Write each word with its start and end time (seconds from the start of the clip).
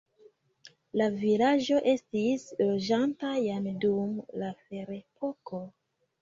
La 1.01 1.07
vilaĝo 1.17 1.81
estis 1.91 2.45
loĝata 2.63 3.35
jam 3.43 3.69
dum 3.85 4.17
la 4.45 4.51
ferepoko. 4.65 5.63